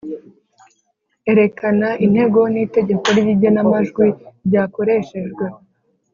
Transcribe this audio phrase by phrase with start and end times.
[1.31, 4.07] erekana intego n’itegeko ry’igenamajwi
[4.47, 5.45] ryakoreshejwe